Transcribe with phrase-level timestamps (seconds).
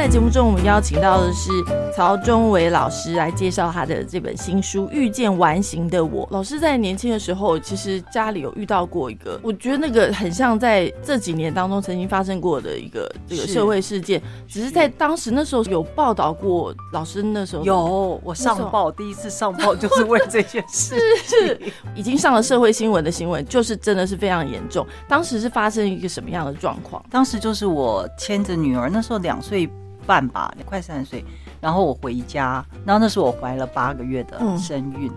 [0.00, 1.50] 在节目中，我们邀请到的是
[1.94, 6.26] 曹忠伟老师来介绍他的这本新书《遇见完形的我》。
[6.30, 16.74] 老师在年轻的时候，其实家里有遇到过一个，我觉得那个很像在这几年当中曾经发生过的一个这个社会事件，只是在当时那时候有报道过。
[16.94, 21.60] 老师那时候有我上报，第一次上报就是为这件事，是
[21.94, 24.86] 已经上了社会新闻的新闻，就是真的是非常严重。
[25.06, 27.04] 当时是发生一个什么样的状况？
[27.10, 29.68] 当时就是我牵着女儿，那时候两岁
[30.10, 31.24] 半吧，快三十岁，
[31.60, 34.58] 然后我回家，然后那时候我怀了八个月的嗯。
[34.58, 35.08] 身孕，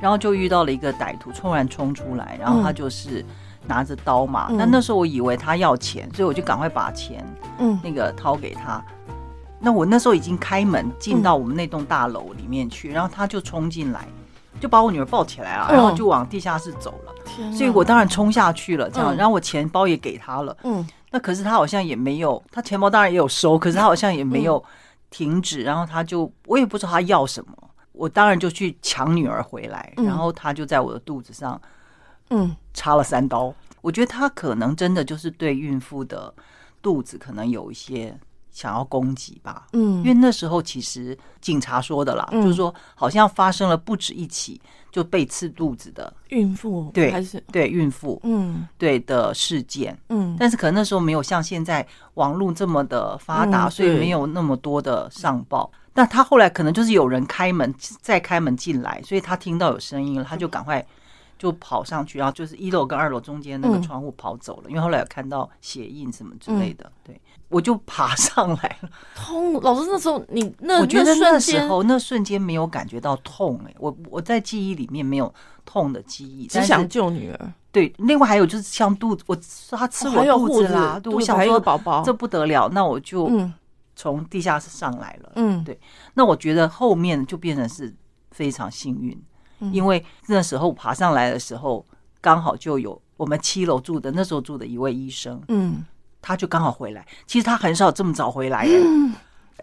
[0.00, 3.24] 然后就遇到了一个歹徒突然冲出来，然后他就是
[3.68, 4.58] 拿着刀嘛，嗯。
[4.58, 7.24] 但那时候我以为他要钱，所以我就赶快把钱
[7.60, 7.78] 嗯。
[7.84, 8.82] 那个掏给他。
[9.60, 14.08] 那我那时候已经开门进到我们那栋大楼里面去，然后他就冲进来，
[14.58, 15.76] 就把我女儿抱起来了，嗯。
[15.76, 17.12] 然后就往地下室走了。
[17.56, 19.16] 所以我当然冲下去了，这样，嗯。
[19.16, 20.56] 然后我钱包也给他了。
[20.64, 24.62] 嗯那可是他好像也没有，他钱包当然也有收，可是他好像也没有
[25.10, 27.56] 停止，然后他就我也不知道他要什么，
[27.92, 31.60] 我当然就去抢女儿回来，嗯然后他就在我的肚子上
[32.30, 33.54] 嗯插了三刀。
[33.82, 36.32] 我觉得他可能真的就是对孕妇的
[36.80, 38.16] 肚子可能有一些
[38.52, 39.96] 想要攻击吧，嗯。
[39.98, 42.42] 因为那时候其实警察说的啦，嗯。
[42.42, 44.60] 就是说好像发生了不止一起
[44.92, 47.42] 就被刺肚子的孕妇对还是？
[47.50, 48.68] 对孕妇嗯。
[48.78, 49.98] 对的事件。
[50.10, 50.36] 嗯。
[50.38, 53.98] 但是可能那时候没有像现在网络这么的发达，嗯所以对。
[53.98, 55.70] 没有那么多的上报。
[55.94, 60.84] 但他后来可能就是有人开门再开门进来，所以他听到有声音了，他就赶快
[61.42, 66.88] 就跑上去，然后就是一楼跟二楼中间那个嗯窗户跑走了，因为后来有看到血印什么之类的。
[67.02, 68.88] 对，我就爬上来了。
[69.16, 69.60] 痛。
[69.60, 77.92] 老师那时候你那我觉得那时候那瞬间没有感觉到痛、哎，我我在记忆里面没有痛的记忆，只想救女儿，对。
[77.98, 79.36] 另外还有就是像肚子，我
[79.70, 83.52] 他吃我肚子啦，我想说宝宝，这不得了，那我就嗯
[83.96, 85.32] 从地下室上来了。
[85.34, 85.76] 嗯对
[86.14, 87.92] 那我觉得后面就变成是
[88.30, 89.22] 非常幸运，嗯
[89.70, 91.84] 因为那时候爬上来的时候，
[92.20, 95.84] 刚好就有我们七楼住的那时候住的一位医生，嗯
[96.20, 97.06] 他就刚好回来。
[97.26, 99.12] 其实他很少这么早回来嗯，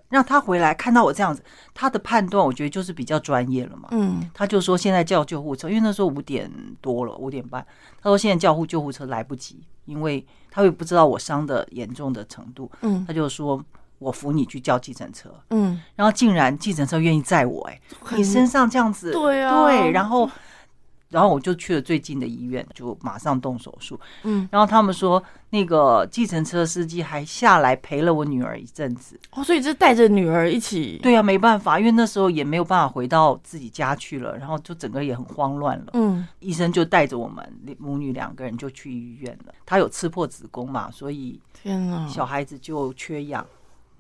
[0.10, 1.42] 让他回来看到我这样子，
[1.74, 3.88] 他的判断我觉得就是比较专业了嘛。
[3.92, 6.52] 嗯他就说现在叫救护车，因为那时候五点
[6.82, 7.66] 多了，五点半。
[8.02, 13.64] 他说现在叫护救护车来不及，因为他也不知道我伤的严重的程度，嗯他就说
[14.00, 15.30] 我扶你去叫计程车。
[15.52, 17.80] 嗯，然后竟然计程车愿意载我、哎，
[18.16, 20.30] 你身上这样子，对啊对，然后，
[21.10, 24.00] 然后我就去了最近的医院，就马上动手术。
[24.24, 29.20] 嗯，然后他们说，那个计程车司机还下来陪了我女儿一阵子。
[29.32, 35.88] 哦，所以就带着女儿一起，对啊，没办法，因为那时候也没有办法回到自己家去了，然后就整个也很慌乱了。
[35.94, 37.44] 嗯医生就带着我们
[37.80, 39.54] 母女两个人就去医院了。
[39.66, 43.44] 他有刺破子宫嘛，所以天哪，小孩子就缺氧，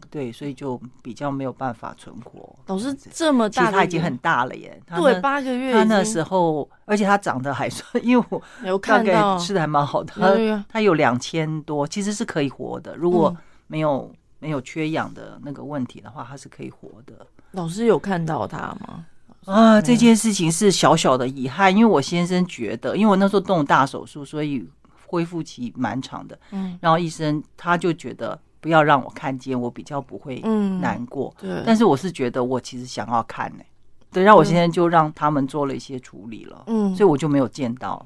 [0.10, 2.56] 对，所以就比较没有办法存活。
[2.68, 12.96] 老师这么其实大他已经很大了耶，他对八个月，他那时候，而且他长得还算， 因为我有大概看到吃的还蛮好的，他他有两千多，其实是可以活的。
[12.96, 13.38] 如果嗯
[13.68, 17.26] 没有、没有缺氧的那个问题的话，他是可以活的。
[17.52, 19.06] 老师有看到他吗？
[19.46, 24.68] 啊，这件事情是小小的遗憾，因为我先生觉得，因为我那时候动大手术，所以
[25.06, 26.38] 恢复期蛮长的。
[26.52, 31.34] 嗯然后医生他就觉得不要让我看见，我比较不会嗯，难过。
[31.40, 33.64] 对，但是我是觉得我其实想要看呢、
[34.12, 38.06] 对，让我现在就让他们做了一些处理了，嗯，所以我就没有见到。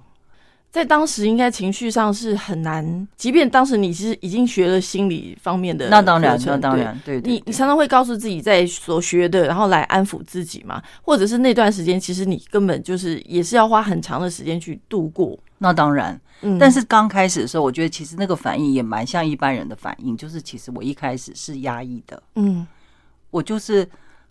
[0.74, 6.76] 在当时应该情绪上是很难，即便当时你是已经学了心理方面的，那当然，那当。
[6.76, 15.38] 然，对你你常常会告诉自己在所学的，然后来安抚自己嘛，或者是那段时间，其实你根本就是也是要花很长的时间去度过。
[15.60, 16.20] 那当然。
[16.42, 22.66] 嗯，但是刚开始的时候，我觉得其实那个反应也蛮像一般人的反应，就是其实我一开始是压抑的，嗯
[23.30, 23.88] 我就是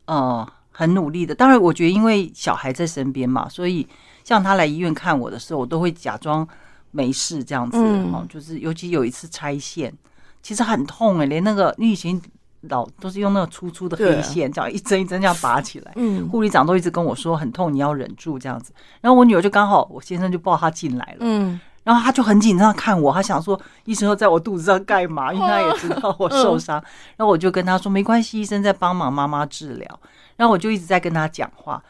[0.07, 1.37] 呃很努力的。
[1.37, 3.87] 当然，我觉得因为小孩在身边嘛，所以
[4.25, 6.47] 像他来医院看我的时候，我都会假装
[6.91, 7.79] 没事这样子。
[7.79, 9.93] 嗯哦，就是尤其有一次拆线，
[10.43, 12.21] 其实很痛哎、连那个你以前
[12.63, 15.93] 老都是用那个粗粗的黑线，这样一针一针这样拔起来。
[15.97, 18.73] 嗯护理长都一直跟我说很痛，你要忍住这样子。
[19.01, 25.33] 然后我女儿就刚好，我先生就抱她进来了，嗯然后他就很紧张地看我，他想说医生要在我肚子上干嘛？
[25.35, 26.77] 因为他也知道我受伤。
[27.19, 30.01] 然后我就跟他说没关系，医生在帮忙妈妈治疗。
[30.37, 31.83] 然后我就一直在跟他讲话，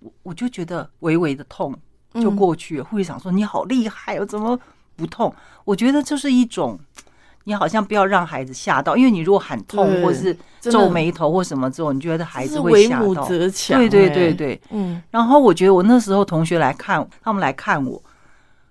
[0.00, 1.74] 我我就觉得微微的痛
[2.14, 2.84] 就过去了。
[2.84, 4.58] 护士长说你好厉害哦，怎么
[4.96, 5.34] 不痛？
[5.64, 6.78] 我觉得就是一种。
[7.44, 13.26] 你好像不要让孩子吓到，因为你如果喊痛对或是皱眉头或什么之后，你觉得孩子会吓到。
[13.26, 18.02] 对对欸对，对，嗯然后我觉得我那时候同学来看，他们来看我，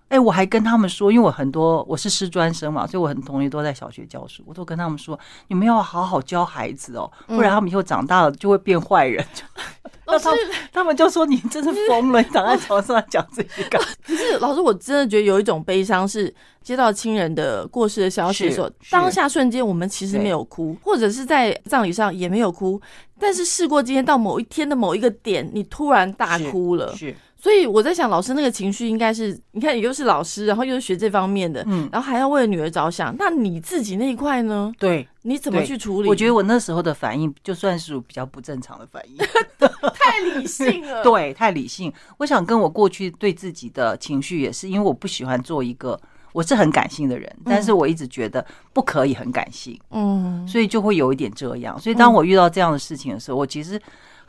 [0.10, 9.26] 哎，我还跟他们说，因为我很多我是师专生嘛，所以我很多同学都在小学教书，我都跟他们说，你们要好好教孩子哦，不然他们以后长大了就会变坏人。
[10.06, 10.30] 老师，
[10.72, 13.82] 他们就说你真是疯了，你躺在床上讲这些干？
[14.08, 16.34] 可是老师，我真的觉得有一种悲伤，是
[16.64, 22.82] 接到亲人的过世的消息的时候，当下瞬间我们其实没有哭，或者是在葬礼上也没有哭，
[23.20, 26.96] 但是事过今天到某一天的某一个点，你突然大哭了。
[26.96, 27.14] 是。
[27.40, 34.74] 所以我在想，老师那个情绪应该是，你看你又是老师，然后又是学这方面的，嗯，然后还要为了女儿着想，那你自己那一块呢？
[34.80, 36.10] 对，你怎么去处理？
[36.10, 39.18] 我觉得我那时候的反应，就算是比较不正常的反应，
[39.94, 41.02] 太理性了。
[41.06, 41.94] 对，太理性。
[42.18, 46.00] 我想跟我过去对自己的情绪也是，因为我不喜欢做一个
[46.34, 48.44] 我是很感性的人，但是我一直觉得
[48.74, 51.80] 不可以很感性，嗯，所以就会有一点这样。
[51.80, 53.80] 所以当我遇到这样的事情的时候，我其实。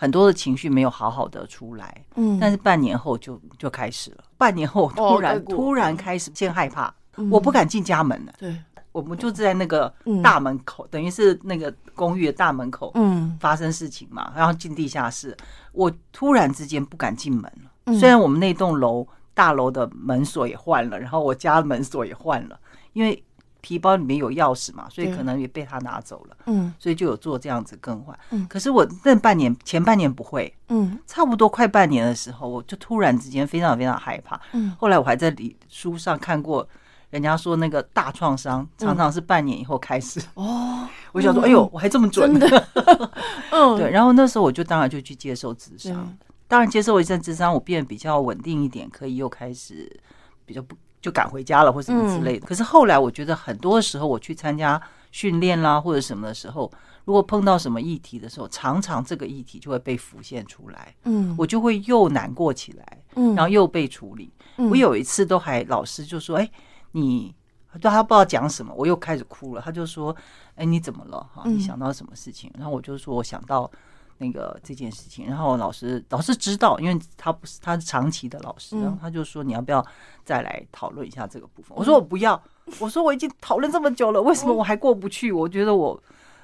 [0.01, 4.23] 很多的情绪没有好好的出来，嗯，但是半年后就就开始了。
[4.39, 6.95] 半年后突然突然开始先害怕，
[7.31, 8.33] 我不敢进家门了。
[8.39, 8.57] 对，
[8.93, 9.93] 我们就在那个
[10.23, 15.37] 大门口，等于是那个公寓的大门口，嗯，发生事情嘛，然后进地下室，
[15.73, 17.95] 我突然之间不敢进门了。
[17.99, 19.05] 虽然我们那栋楼
[19.35, 22.59] 大楼的门锁也换了，然后我家门锁也换了，
[22.93, 23.21] 因为。
[23.61, 26.37] 皮包里面有钥匙嘛，所以可能也被他拿走了。
[26.47, 28.19] 嗯，所以就有做这样子更换。
[28.31, 30.53] 嗯，可是我那半年前半年不会。
[30.69, 34.41] 嗯，差不多快半年的时候，我就突然之间非常非常害怕。
[34.53, 36.67] 嗯，后来我还在里书上看过，
[37.11, 40.21] 人家说那个大创伤常常是半年以后开始。
[40.35, 42.69] 哦， 我想说，哎呦，我还这么准的。
[43.51, 43.91] 嗯，对。
[43.91, 46.17] 然后那时候我就当然就去接受智商，
[46.47, 50.01] 当然接受一阵智商，我变得比较稳定一点，可以又开始
[50.45, 50.77] 比较不。
[51.01, 52.47] 就赶回家了，或什么之类的。
[52.47, 54.81] 可是后来，我觉得很多时候我去参加
[55.11, 56.71] 训练啦，或者什么的时候，
[57.05, 60.95] 如果碰到什么议题的时候，常常这个议题就会被浮现出来。
[61.05, 64.33] 嗯，我就会又难过起来，嗯，然后又被处理。
[64.57, 66.51] 我有一次都还老师就说：“哎，
[66.93, 67.35] 你
[67.81, 69.63] 对他不知道讲什么。”我又开始哭了。
[69.63, 70.15] 他就说
[70.57, 71.25] ：“哎，你怎么了？
[71.33, 73.71] 哈，你想到什么事情？”然后我就说：“我想到。”
[74.19, 79.85] 那个这件事情，然后老师老师知道，因为他不是他是长期的老师，然后他就说你要不要
[80.25, 81.77] 再来讨论一下这个部分？
[81.77, 82.41] 我说我不要，
[82.81, 85.31] 我说我已经讨论这么久了，为什么我还过不去？
[85.31, 86.03] 我觉得我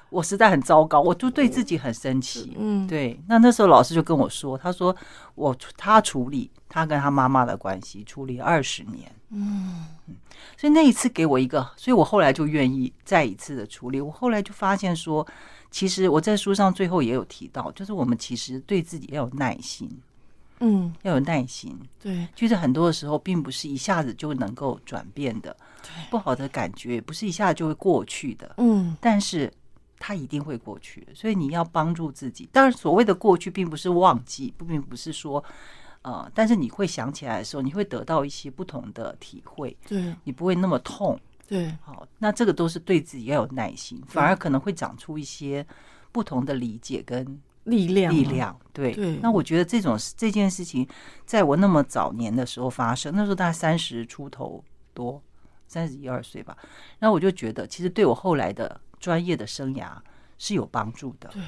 [0.09, 2.55] 我实在很糟糕，我就对自己很生气。
[2.57, 3.19] 嗯，对。
[3.27, 4.95] 那那时候老师就跟我说，他说
[5.35, 9.11] 我他处理他跟他妈妈的关系处理二十年。
[9.31, 10.15] 嗯嗯，
[10.55, 13.99] 所以那一次给我一个，所以我后来就愿意再一次的处理。
[13.99, 15.27] 我后来就发现说。
[15.75, 19.89] 其实我在书上最后也有提到，就是我们其实对自己要有耐心，
[20.61, 21.77] 嗯，要有耐心。
[22.01, 29.51] 对，就是很多的时候，并不是一下子就能够转变的，对不好的感觉不是一下子就会过去的，嗯，但是
[29.99, 32.47] 它一定会过去，所以你要帮助自己。
[32.53, 35.43] 当然，所谓的过去，并不是忘记，并不是说，
[36.03, 41.19] 呃，但是你会想起来的时候，你会得到一些不同的体会，对你不会那么痛。
[41.47, 45.65] 对，好，那这个都是对自己要有耐心，反而可能会长出一些
[46.11, 48.13] 不同的理解跟力量。
[48.13, 48.93] 力量，对。
[49.21, 50.87] 那我觉得这种这件事情，
[51.25, 54.63] 在我那么早年的时候发生，那时候大概三十出头
[54.93, 55.21] 多，
[55.67, 56.57] 三十一二岁吧。
[56.99, 59.89] 然后我就觉得，其实对我后来的专业的生涯。
[60.37, 61.29] 是有帮助的。
[61.33, 61.41] 对，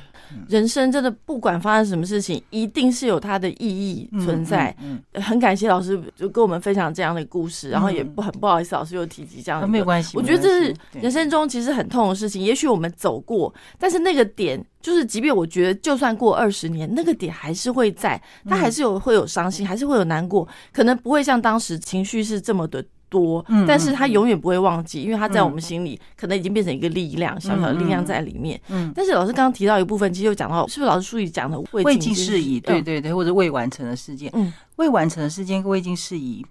[0.48, 4.76] 人生真的不管发生什么事情，一定是有它的意义存在。
[4.82, 10.18] 嗯，很感谢老师就跟我们分享这样的故事，然后也不很不好意思，老师又提及这样的，没有关系。
[10.18, 22.84] 我觉得这是人生中其实很痛的事情，也许我们走过，但是那个点就是，即便我觉得就算过二十年，那个点还是会在，他还是有会有伤心，还是会有难过，可能不会像当时情绪是这么的。
[23.10, 28.60] 多，但是他永远不会忘记，因为他在我们心里可能已经变成一个力量，小小的力量在里面。
[28.68, 32.60] 嗯，但是老师刚刚提到一部分，其实又讲到，是不是老师书里讲的未尽事宜？
[32.60, 34.30] 对对对，或者未完成的事件。
[34.34, 36.46] 嗯，未完成的事件跟未尽事宜，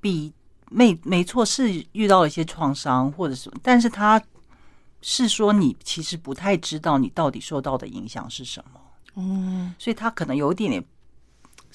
[0.00, 0.32] 比
[0.70, 4.22] 没没错是遇到了一些创伤，或者是，但是他
[5.00, 8.80] 是说你其实不太知道你到底受到的影响是什么。
[9.16, 10.84] 嗯，所以他可能有一点点。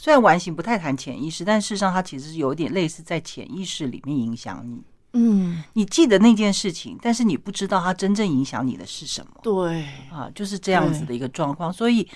[0.02, 4.82] 虽然完形不太谈潜意识，但事实上它其实是有点类似在潜意识里面影响你。
[5.14, 9.32] 嗯，你记得那件事情，但是你不知道它真正影响你的是什么。
[9.44, 11.72] 对，啊，就是这样子的一个状况。
[11.72, 12.08] 所以，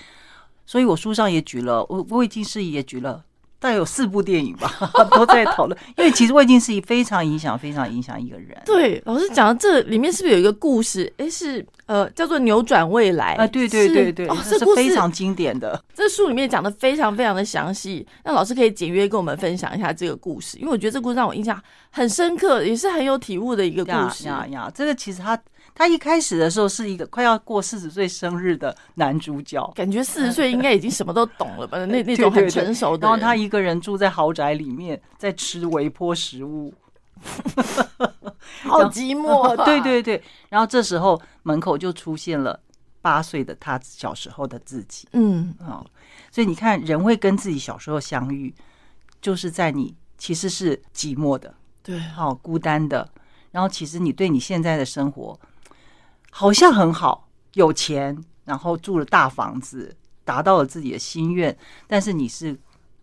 [0.66, 3.24] 所以我书上也举了，我魏晋事宜也举了，
[3.60, 4.68] 大概有四部电影吧，
[5.14, 5.78] 都在讨论。
[5.96, 8.60] 因为其实魏晋事宜非常影响，非常影响一个人。
[8.66, 11.12] 对，老师讲的这里面是不是有一个故事？
[11.18, 15.80] 哎，是呃，叫做《扭转未来》啊，对对对对，哦，这是非常经典的。
[15.94, 24.26] 这书里面讲的非常非常的详细，那老师可以简约跟我们分享一下这个故事，因为我觉得这故事让我印象很深刻，也是很有体悟的一个故事。
[24.26, 24.70] 呀呀！
[24.74, 25.40] 这个其实他
[25.74, 31.78] 他一开始的时候是一个快要过四十岁生日的男主角，感觉四十岁应该已经什么都懂了吧？
[31.86, 33.08] 那那种很成熟的人。
[33.08, 36.74] 然后他一个人住在豪宅里面，在吃微波食物。
[38.64, 42.58] 好寂寞啊、 对对对，然后这时候门口就出现了
[43.00, 45.84] 八岁的他小时候的自己嗯，哦、
[46.30, 48.54] 所以你看，人会跟自己小时候相遇，
[49.20, 53.08] 就是在你其实是寂寞的，对，好、孤单的，
[53.52, 55.38] 然后其实你对你现在的生活
[56.30, 61.56] 好像很好，有钱，然后住了大房子，达到了自己的心愿，
[61.86, 62.58] 但是你是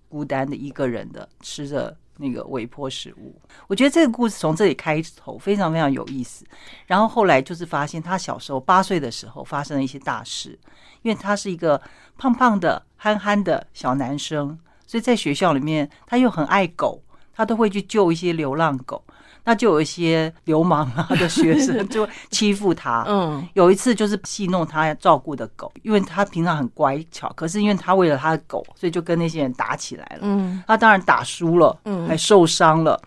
[0.09, 3.35] 孤单的一个人的，吃着那个微波食物。
[3.67, 6.45] 我觉得这个故事从这里开头非常非常有意思。
[6.85, 10.57] 然后后来就是发现他小时候八岁的时候发生了一些大事，
[11.01, 11.81] 因为他是一个
[12.17, 17.01] 胖胖的、憨憨的小男生，所以在学校里面他又很爱狗，
[17.33, 19.03] 他都会去救一些流浪狗。
[19.45, 30.19] 那就有一些流氓啊的学生 就欺负他，嗯有一次就是戏弄他照顾的狗，因为他平常很乖巧，可是因为他为了他的狗，所以就跟那些人打起来了。
[30.21, 32.99] 嗯他当然打输了，嗯还受伤了。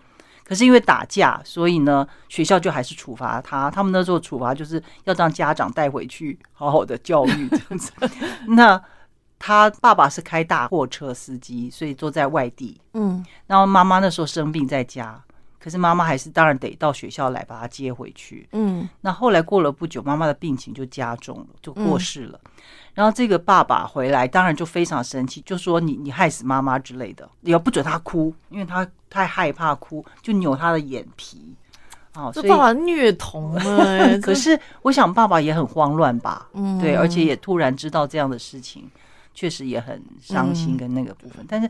[0.43, 3.69] 可是因为打架，所以呢，学校就还是处罚他。
[3.69, 7.91] 他们那时候处罚就是要让家长带回去，好好的教育这样子。
[8.47, 8.81] 那
[9.37, 12.79] 他爸爸是开大货车司机，所以坐在外地。
[12.93, 15.21] 嗯然后妈妈那时候生病在家，
[15.67, 18.47] 可是妈妈还是当然得到学校来把他接回去。
[18.53, 22.39] 嗯那后来过了不久，妈妈的病情就加重了，就过世了。
[22.93, 31.53] 然后这个爸爸回来，当然就非常生气，就说你你害死妈妈之类的，也不准他哭，因为他太害怕哭，就扭他的眼皮。
[32.13, 38.89] 哦，这爸爸虐童 了、可是我想爸爸也很慌乱吧，嗯对，而且也突然知道这样的事情，
[39.33, 41.45] 确实也很伤心嗯跟那个部分。
[41.45, 41.69] 但是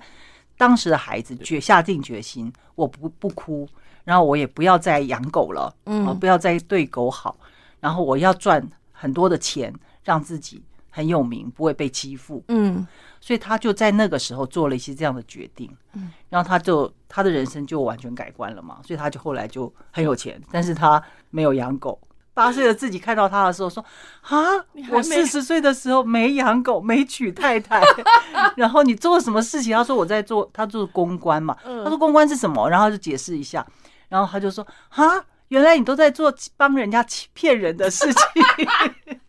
[0.58, 3.68] 当时的孩子决下定决心，我不不哭，
[4.04, 6.08] 然后我也不要再养狗了，嗯。
[6.08, 7.38] 哦，不要再对狗好，
[7.80, 9.74] 然后我要赚很多的钱，
[10.04, 12.44] 让自己很有名，不会被欺负。
[12.48, 12.86] 嗯。
[13.20, 22.00] 所以他就在那个时候做了一些这样的决定，嗯，然后他就他的人生就完全改观了嘛，所以他就后来就很有钱，但是他没有养狗。
[22.38, 23.84] 八岁的自己看到他的时候说
[24.30, 24.38] ：“啊，
[24.92, 27.82] 我四十岁的时候没养狗，没娶太太，
[28.56, 33.66] 然后你做了什么事情？”他说：“我在做，他做公关嘛。”嗯他说：“公关是什么？”然后就解释一下，
[34.08, 37.04] 然后他就说：“啊，原来你都在做帮人家
[37.34, 38.24] 骗人的事情。”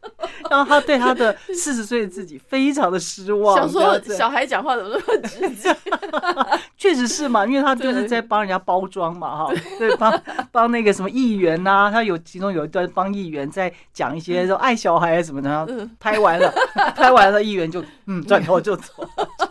[0.51, 3.57] 然后他对他的四十岁的自己非常的失望。
[3.57, 5.75] 想说这样子小孩讲话怎么那么直接？
[6.77, 16.53] 确实是嘛，因为他就是在帮人家包装嘛，哈，对，帮帮那个什么议员呐、他有其中有一段帮议员在讲一些说爱小孩什么的，然后嗯拍完了，
[16.95, 18.93] 拍完了，议员就嗯转头就走，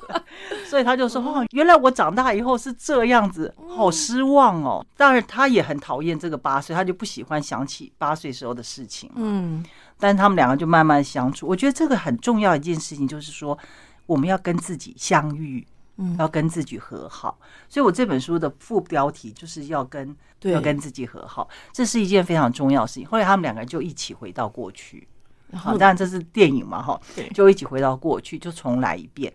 [0.65, 4.85] 所以他就说哦，原来我长大以后是这样子，好失望哦。
[4.95, 9.09] 当然，他也很讨厌这个八岁，他就不喜欢想起八岁时候的事情。
[9.15, 9.63] 嗯
[9.99, 11.47] 但是他们两个就慢慢相处。
[11.47, 13.57] 我觉得这个很重要一件事情，就是说
[14.05, 15.65] 我们要跟自己相遇，
[15.97, 17.39] 嗯要跟自己和好。
[17.67, 23.07] 所以我这本书的副标题就是要跟对要跟自己和好，这是一件非常重要的事情。
[23.07, 25.07] 后来他们两个人就一起回到过去，
[25.53, 29.33] 好，当然这是电影嘛，哈对，就一起回到过去，就重来一遍。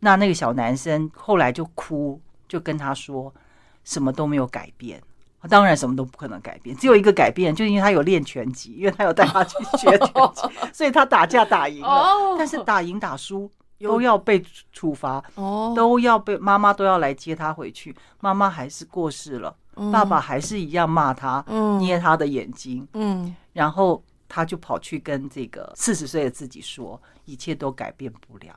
[0.00, 3.34] 那那个小男生后来就哭，就跟他说
[3.82, 5.02] 什么都没有改变。
[5.48, 11.88] 当然，什么都不可能改变，只有一个改变，就是因为他有练拳击，因为他有带他去学拳击，所以他打架打赢了。
[11.88, 12.36] 哦。
[12.38, 13.50] 但是打赢打输
[13.80, 15.72] 都要被处罚，哦。
[15.76, 19.54] 都要被妈妈都要来接他回去，妈妈还是过世了，
[19.92, 21.78] 爸爸还是一样骂他，嗯。
[21.78, 23.34] 捏他的眼睛，嗯。
[23.52, 28.54] 然后他就跑去跟这个四十岁的自己说，一切都改变不了。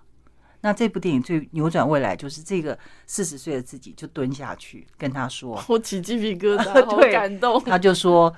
[0.62, 7.63] 那这部电影最扭转未来，就是这个四十岁的自己就蹲下去跟他说， 我起鸡皮疙瘩， 好感动。
[7.63, 8.34] 他就说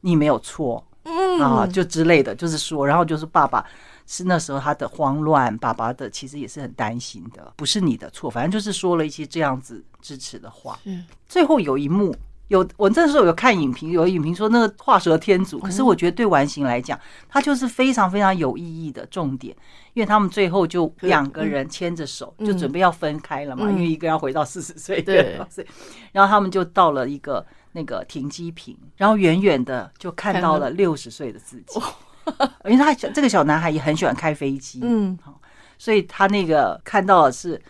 [0.00, 3.64] 你没有错嗯啊，就之类的，就是说，然后就是爸爸
[4.06, 10.78] 是那时候他的慌乱，爸爸的其实也是很担心的，不是你的错，反正就是说了一些这样子支持的话。
[11.26, 12.14] 最后有一幕，
[12.48, 16.98] 有我那时候有看影评，有影评说那个画蛇添足，可是我觉得对完形来讲，
[17.28, 19.56] 它就是非常非常有意义的重点，
[19.94, 25.38] 因为他们最后就两个人牵着手，嗯就准备要分开了嘛，嗯因为一个要回到四十岁，对
[26.12, 31.80] 然后他们就到了一个那个停机坪，然后远远的就看到了六十岁的自己。
[32.64, 35.18] 因为他这个小男孩也很喜欢开飞机，嗯。
[35.76, 37.60] 所以他那个看到的是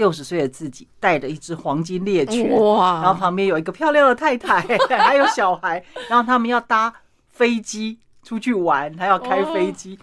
[0.00, 4.62] 六十岁的自己带着一只黄金猎犬，哇，然后旁边有一个漂亮的太太，
[4.96, 6.90] 还有小孩，然后他们要搭
[7.28, 9.98] 飞机出去玩，还要开飞机。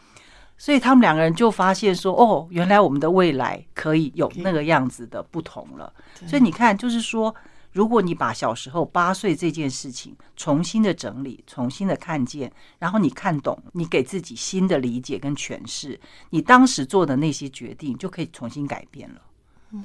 [0.56, 5.92] 所以他们两个人就发现说：“哦，原来我们的未来可以有那个样子的不同了。”
[6.28, 7.34] 所以你看，就是说，
[7.72, 16.00] 如果你把小时候八岁这件事情重新的整理、重新的看见，然后你看懂，你给自己新的理解跟诠释，
[16.30, 19.22] 你当时做的那些决定就可以重新改变了。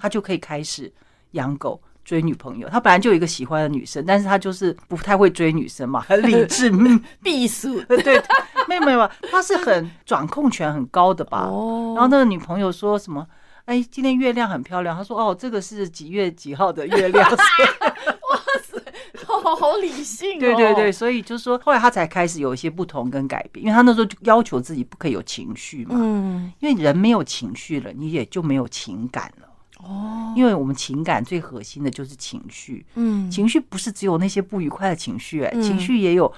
[0.01, 0.93] 他就可以开始
[1.33, 1.81] 养狗。
[2.05, 6.69] 追女朋友，他本来就有一个喜欢的女生，但是他就是不太会追女生嘛，很理智，
[7.23, 7.81] 避俗。
[7.87, 8.21] 对，
[8.67, 11.43] 没有没有，他是很掌控权很高的吧？
[11.47, 11.93] 哦。
[11.95, 13.25] 然后那个女朋友说什么？
[13.67, 14.97] 哎，今天月亮很漂亮。
[14.97, 18.83] 他说：“哦，这个是几月几号的月亮？”哇塞，
[19.25, 20.41] 好好理性。
[20.41, 25.95] 对对对，所以就是说，后来他才开始有一些不同跟改变，因为他那时候就要求自己不可以有情绪嘛。
[25.97, 26.53] 嗯。
[26.59, 29.49] 因为人没有情绪了，你也就没有情感了。
[29.83, 36.33] 哦，因为我们情感最核心的就是情绪，嗯，情绪不是只有那些不愉快的情绪，哎，情绪也有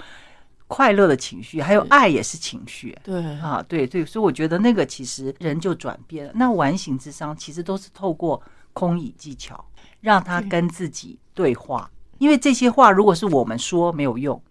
[0.67, 3.23] 快乐的情绪，还有爱也是情绪，对。
[3.39, 6.31] 啊，对对，所以我觉得那个其实人就转变了。
[6.35, 8.41] 那完形之伤其实都是透过
[8.73, 9.63] 空椅技巧，
[10.01, 14.41] 让他跟自己对话，因为这些话如果是我们说没有用，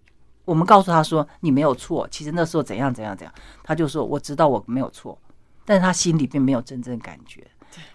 [0.45, 3.35] 我们告诉他说你没有错，其实那时候怎样怎样怎样，
[3.65, 5.19] 他就说我知道我没有错，
[5.65, 7.45] 但是他心里并没有真正感觉。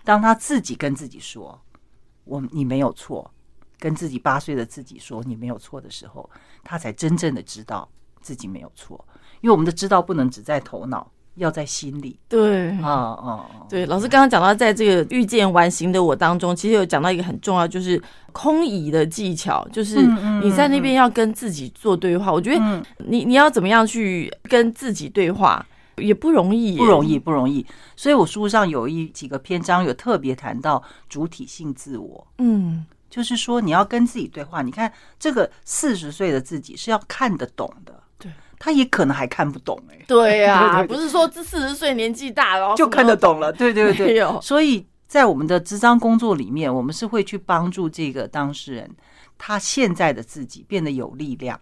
[0.03, 1.59] 当他自己跟自己说
[2.25, 3.31] “我你没有错”，
[3.79, 6.29] 跟自己八岁的自己说“你没有错”的时候，
[6.63, 7.87] 他才真正的知道
[8.21, 9.03] 自己没有错。
[9.41, 12.19] 因为我们的知道不能只在头脑，要在心里。
[12.27, 13.49] 对啊啊！
[13.69, 18.01] 对，老师刚刚讲到，在这个遇见完形的我当中，其实有讲到一个很重要，就是
[18.33, 19.95] 空椅的技巧，就是
[20.43, 22.33] 你在那边要跟自己做对话。
[22.33, 25.65] 我觉得你你要怎么样去跟自己对话？
[25.99, 27.65] 也不容易，不容易，不容易。
[27.95, 34.61] 所以我书上有一几个篇章有特别谈到主体性自我，嗯，就是说你要跟自己对话。
[34.61, 44.21] 你看这个四十岁的自己是要看得懂的，对，他也可能还看不懂，哎，对呀， 不是说这四十岁年纪大了就看得懂了，对对对。
[44.41, 48.89] 所以在我们的智商工作里面，我们是会去帮助这个当事人，
[49.37, 51.59] 他现在的自己变得有力量，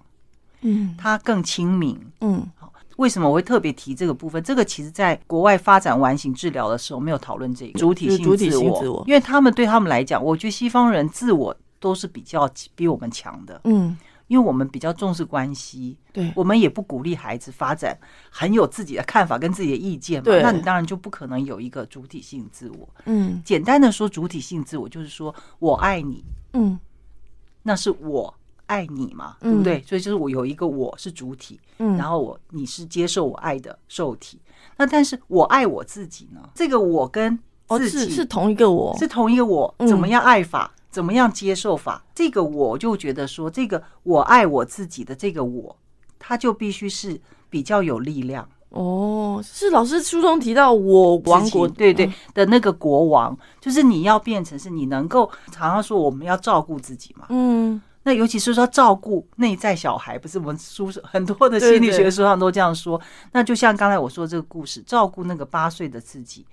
[0.61, 2.45] 嗯，他更亲民，嗯。
[2.97, 4.43] 为什么我会特别提这个部分？
[4.43, 13.61] 这个其实在国外发展完形治疗的时候没有讨论这个主体性自我，因为他们对他们来讲，我觉得西方人自我都是比较比我们强的。
[13.65, 13.95] 嗯，
[14.27, 17.97] 因为我们比较重视关系，对，我们也不鼓励孩子发展
[18.31, 20.31] 很有自己的看法跟自己的意见嘛。
[20.41, 22.89] 那你当然就不可能有一个主体性自我。
[23.05, 26.23] 嗯，简单的说，主体性自我就是说我爱你。
[26.53, 26.79] 嗯，
[27.61, 28.33] 那是我。
[28.67, 29.81] 爱你嘛，对不对？
[29.81, 34.39] 所以就是我有一个我是主体，嗯，然后我你是接受我爱的受体。
[34.77, 36.41] 那但是我爱我自己呢？
[36.53, 39.73] 这个我跟自己是同一个我，是同一个我。
[39.87, 40.71] 怎么样爱法？
[40.91, 42.03] 怎么样接受法？
[42.13, 45.75] 这个我就觉得说，这个我爱我自己的这个我，
[46.19, 48.47] 他就必须是比较有力量。
[48.69, 57.81] 哦，是老师书中提到我王国，对对的那个国王，就是你要变成是你能够常常说我们要照顾自己嘛，嗯。
[58.07, 62.99] 那尤其是说照顾内在小孩，不是我们书上很多的心理学书上都这样说。
[63.33, 66.45] 那就像刚才我说这个故事，照顾那个八岁的自己，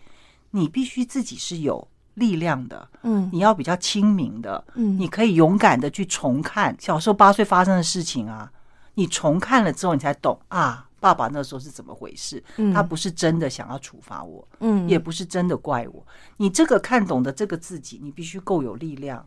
[0.50, 8.50] 你必须自己是有力量的，嗯，你要比较亲民的，嗯，你可以勇敢的去重看小时候八岁发生的事情啊。
[8.94, 12.42] 你重看了之后，你才懂啊，爸爸那时候是怎么回事？
[12.74, 16.04] 他不是真的想要处罚我，嗯，也不是真的怪我。
[16.36, 19.24] 你这个看懂的这个自己，你必须够有力量，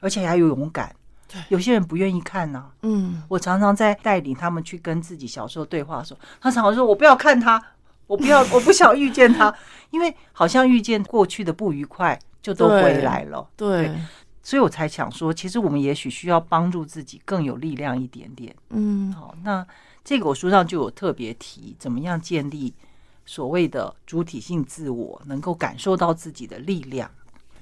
[0.00, 0.92] 而且还有勇敢。
[1.48, 2.70] 有些人不愿意看呢。
[2.82, 7.62] 嗯，我常常在带领他们去跟自己小时候对话的时候，他常常说：“我不要看他，
[8.06, 9.54] 我不要， 我不想遇见他，
[9.90, 13.94] 因为好像遇见过去的不愉快就都回来了。”对，
[14.42, 18.54] 所以我才想说，其实我们也许需要帮助自己更有力量一点点。
[18.70, 19.66] 嗯，好，那
[20.02, 22.72] 这个我书上就有特别提，怎么样建立
[23.26, 27.10] 所谓的主体性自我，能够感受到自己的力量，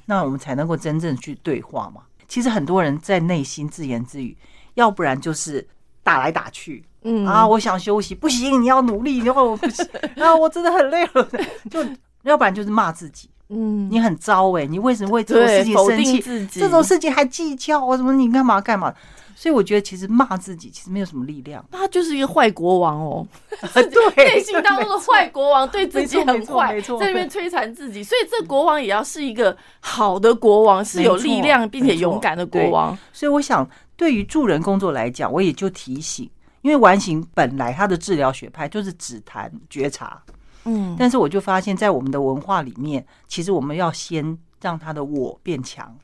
[0.04, 2.02] 那我们才能够真正去对话嘛。
[2.28, 4.36] 其实很多人在内心自言自语，
[4.74, 5.66] 要不然就是
[6.02, 9.86] 打来打去，嗯啊，我想休息，不行，你要努力，然后我不行，
[10.16, 11.28] 啊，我真的很累了，
[11.70, 11.84] 就
[12.22, 16.60] 要不然就是骂自己，嗯，你很糟哎，你为什么为这种事情生气？
[16.60, 18.12] 这种事情还计较我什么？
[18.12, 18.92] 你干嘛干嘛？
[19.38, 21.62] 所以我觉得，其实骂自己其实没有什么力量。
[21.70, 23.28] 他就是一个坏国王哦，
[23.74, 28.02] 对，内心当中的坏国王，对自己很坏，在那边摧残自己。
[28.02, 32.96] 所以这国王也要是一个好的国王，是有力量并且勇敢的国王。
[33.12, 36.30] 所以我想，对于助人工作来讲，我也就提醒，
[36.62, 40.22] 因为完形本来他的治疗学派就是只谈觉察，
[40.64, 45.94] 嗯，但是我就发现，在我们的文化里面，其实我们要先让他的我变强，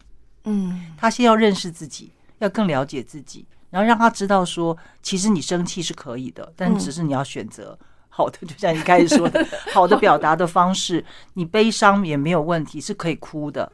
[0.44, 2.10] 嗯，他先要认识自己。
[2.44, 7.78] 要更了解自己，然后让他知道说，其实你生气是可以的，但只是你要选择
[8.08, 11.04] 好的，就像你开始说的， 好的表达的方式。
[11.34, 13.70] 你悲伤也没有问题，是可以哭的，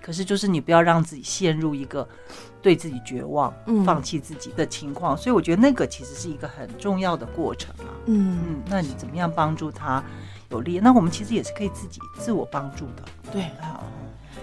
[0.00, 2.08] 可是就是你不要让自己陷入一个
[2.62, 3.52] 对自己绝望、
[3.84, 5.16] 放弃自己的情况。
[5.16, 7.90] 所以我觉得那个其实是一个很重要的过程啊。
[8.06, 10.02] 嗯嗯，那你怎么样帮助他
[10.50, 10.78] 有力？
[10.78, 13.04] 那我们其实也是可以自己自我帮助的。
[13.32, 13.84] 对，好。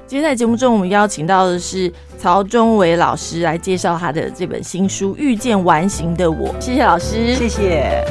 [0.07, 6.49] 今天在节目中，我们邀请到的是曹忠伟老师来介绍他的这本新书《遇见完形的我》。
[6.61, 8.03] 谢谢老师，谢谢。